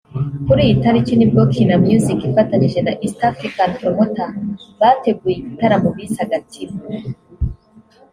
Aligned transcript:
Kuri 0.45 0.61
iyi 0.65 0.75
tariki 0.83 1.13
nibwo 1.15 1.41
Kina 1.53 1.75
Music 1.85 2.19
ifatinyije 2.29 2.79
na 2.85 2.93
East 3.05 3.19
African 3.31 3.69
Promoters 3.79 4.61
bateguye 4.79 5.35
igitaramo 5.37 5.87
bise 5.95 6.19
Agatima 6.25 6.79